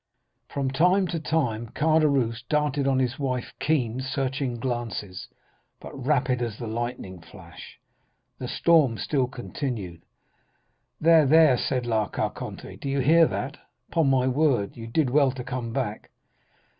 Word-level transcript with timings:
"From 0.49 0.71
time 0.71 1.05
to 1.09 1.19
time 1.19 1.67
Caderousse 1.75 2.41
darted 2.49 2.87
on 2.87 2.97
his 2.97 3.19
wife 3.19 3.53
keen, 3.59 3.99
searching 4.01 4.55
glances, 4.55 5.27
but 5.79 5.93
rapid 5.95 6.41
as 6.41 6.57
the 6.57 6.65
lightning 6.65 7.19
flash. 7.21 7.77
The 8.39 8.47
storm 8.47 8.97
still 8.97 9.27
continued. 9.27 10.01
"'There, 10.99 11.27
there,' 11.27 11.55
said 11.59 11.85
La 11.85 12.07
Carconte; 12.07 12.77
'do 12.79 12.89
you 12.89 12.99
hear 13.01 13.27
that? 13.27 13.57
upon 13.91 14.09
my 14.09 14.25
word, 14.27 14.75
you 14.75 14.87
did 14.87 15.11
well 15.11 15.29
to 15.29 15.43
come 15.43 15.71
back. 15.71 16.09